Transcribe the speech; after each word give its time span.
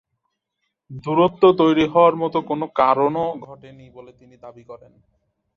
দূরত্ব 1.03 1.43
তৈরি 1.61 1.85
হওয়ার 1.87 2.15
মতো 2.15 2.37
কোনো 2.49 2.65
কারণও 2.75 3.27
ঘটেনি 3.47 3.85
বলে 3.95 4.11
তিনি 4.19 4.35
দাবি 4.43 4.63
করেন। 4.63 4.91